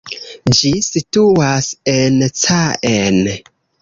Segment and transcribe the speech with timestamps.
[0.59, 3.21] Ĝi situas en Caen.